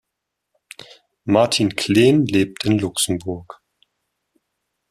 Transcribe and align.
Martin 1.25 1.75
Kleen 1.75 2.25
lebt 2.25 2.65
in 2.65 2.79
Luxemburg. 2.79 3.59